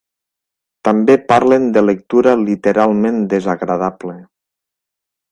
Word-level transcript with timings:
També 0.87 1.17
parlen 1.31 1.67
de 1.75 1.83
lectura 1.89 2.33
literalment 2.45 3.19
desagradable. 3.35 4.15